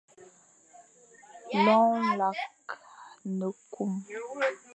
Loñ 1.63 1.93
nlakh 2.15 2.43
ne-koom. 3.37 3.93